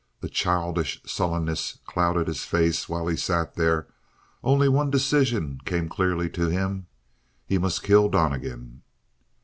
[0.23, 3.85] A childish sullenness clouded his face while he sat there;
[4.43, 6.87] only one decision came clearly to him:
[7.45, 8.81] he must kill Donnegan!